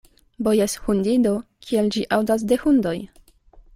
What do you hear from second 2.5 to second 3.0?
de hundoj.